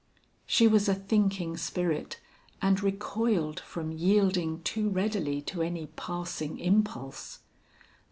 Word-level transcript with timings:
She 0.47 0.67
was 0.67 0.89
a 0.89 0.95
thinking 0.95 1.55
spirit 1.57 2.19
and 2.59 2.81
recoiled 2.81 3.59
from 3.59 3.91
yielding 3.91 4.63
too 4.63 4.89
readily 4.89 5.43
to 5.43 5.61
any 5.61 5.85
passing 5.95 6.57
impulse. 6.57 7.41